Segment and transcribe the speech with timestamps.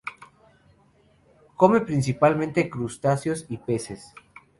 [1.55, 4.15] Come principalmente crustáceos y peces.